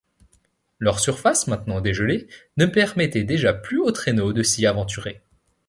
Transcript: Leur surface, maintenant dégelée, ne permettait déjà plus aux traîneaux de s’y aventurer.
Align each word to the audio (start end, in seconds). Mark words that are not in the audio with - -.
Leur 0.79 0.99
surface, 0.99 1.45
maintenant 1.45 1.79
dégelée, 1.79 2.27
ne 2.57 2.65
permettait 2.65 3.23
déjà 3.23 3.53
plus 3.53 3.79
aux 3.79 3.91
traîneaux 3.91 4.33
de 4.33 4.41
s’y 4.41 4.65
aventurer. 4.65 5.21